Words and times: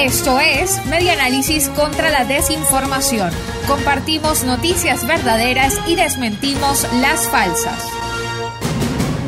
Esto 0.00 0.38
es 0.38 0.86
Media 0.86 1.14
Análisis 1.14 1.68
contra 1.70 2.10
la 2.10 2.24
Desinformación. 2.24 3.30
Compartimos 3.66 4.44
noticias 4.44 5.04
verdaderas 5.04 5.80
y 5.88 5.96
desmentimos 5.96 6.86
las 7.00 7.28
falsas. 7.28 7.84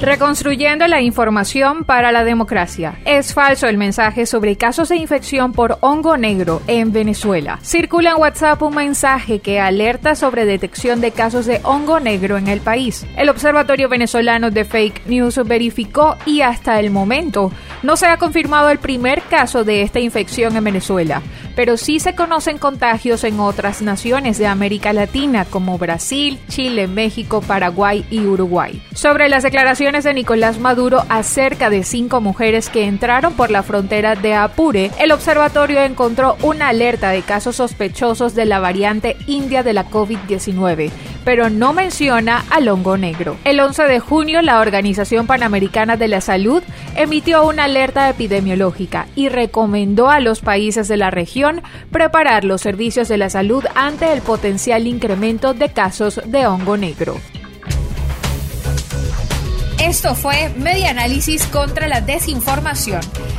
Reconstruyendo 0.00 0.86
la 0.86 1.02
información 1.02 1.84
para 1.84 2.12
la 2.12 2.24
democracia. 2.24 2.98
Es 3.04 3.34
falso 3.34 3.66
el 3.66 3.76
mensaje 3.76 4.26
sobre 4.26 4.56
casos 4.56 4.88
de 4.88 4.96
infección 4.96 5.52
por 5.52 5.78
hongo 5.80 6.16
negro 6.16 6.62
en 6.66 6.92
Venezuela. 6.92 7.58
Circula 7.62 8.10
en 8.10 8.20
WhatsApp 8.20 8.60
un 8.62 8.74
mensaje 8.74 9.40
que 9.40 9.60
alerta 9.60 10.14
sobre 10.14 10.46
detección 10.46 11.00
de 11.00 11.12
casos 11.12 11.46
de 11.46 11.60
hongo 11.62 12.00
negro 12.00 12.38
en 12.38 12.48
el 12.48 12.60
país. 12.60 13.06
El 13.16 13.28
Observatorio 13.28 13.88
Venezolano 13.88 14.50
de 14.50 14.64
Fake 14.64 15.06
News 15.06 15.40
verificó 15.46 16.16
y 16.26 16.40
hasta 16.40 16.80
el 16.80 16.90
momento 16.90 17.50
no 17.84 17.98
se 17.98 18.06
ha 18.06 18.16
confirmado 18.16 18.70
el 18.70 18.78
primer 18.78 19.20
caso 19.22 19.62
de 19.62 19.82
esta 19.82 20.00
infección 20.00 20.56
en 20.56 20.64
Venezuela, 20.64 21.20
pero 21.54 21.76
sí 21.76 22.00
se 22.00 22.14
conocen 22.14 22.56
contagios 22.56 23.24
en 23.24 23.38
otras 23.38 23.82
naciones 23.82 24.38
de 24.38 24.46
América 24.46 24.94
Latina 24.94 25.44
como 25.44 25.76
Brasil, 25.76 26.38
Chile, 26.48 26.88
México, 26.88 27.42
Paraguay 27.42 28.06
y 28.10 28.20
Uruguay. 28.20 28.82
Sobre 28.94 29.28
las 29.28 29.42
declaraciones 29.42 30.02
de 30.04 30.14
Nicolás 30.14 30.58
Maduro 30.58 31.04
acerca 31.10 31.68
de 31.68 31.84
cinco 31.84 32.22
mujeres 32.22 32.70
que 32.70 32.86
entraron 32.86 33.34
por 33.34 33.50
la 33.50 33.62
frontera 33.62 34.16
de 34.16 34.34
Apure, 34.34 34.90
el 34.98 35.12
observatorio 35.12 35.82
encontró 35.82 36.38
una 36.42 36.68
alerta 36.68 37.10
de 37.10 37.20
casos 37.20 37.56
sospechosos 37.56 38.34
de 38.34 38.46
la 38.46 38.60
variante 38.60 39.18
india 39.26 39.62
de 39.62 39.74
la 39.74 39.90
COVID-19 39.90 40.90
pero 41.24 41.50
no 41.50 41.72
menciona 41.72 42.44
al 42.50 42.68
hongo 42.68 42.96
negro. 42.96 43.36
El 43.44 43.60
11 43.60 43.84
de 43.84 44.00
junio, 44.00 44.42
la 44.42 44.60
Organización 44.60 45.26
Panamericana 45.26 45.96
de 45.96 46.08
la 46.08 46.20
Salud 46.20 46.62
emitió 46.96 47.46
una 47.46 47.64
alerta 47.64 48.08
epidemiológica 48.08 49.06
y 49.14 49.28
recomendó 49.28 50.10
a 50.10 50.20
los 50.20 50.40
países 50.40 50.88
de 50.88 50.96
la 50.96 51.10
región 51.10 51.62
preparar 51.90 52.44
los 52.44 52.60
servicios 52.60 53.08
de 53.08 53.18
la 53.18 53.30
salud 53.30 53.64
ante 53.74 54.12
el 54.12 54.20
potencial 54.20 54.86
incremento 54.86 55.54
de 55.54 55.70
casos 55.70 56.20
de 56.24 56.46
hongo 56.46 56.76
negro. 56.76 57.16
Esto 59.80 60.14
fue 60.14 60.50
Media 60.56 60.90
Análisis 60.90 61.46
contra 61.46 61.88
la 61.88 62.00
Desinformación. 62.00 63.00